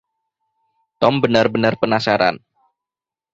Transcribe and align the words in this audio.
Tom 1.01 1.13
benar-benar 1.23 1.73
penasaran. 1.81 2.35